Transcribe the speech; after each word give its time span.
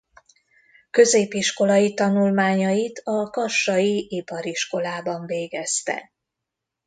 Középiskolai 0.91 1.93
tanulmányait 1.93 3.01
a 3.03 3.29
kassai 3.29 4.05
Ipariskolában 4.09 5.25
végezte. 5.25 6.11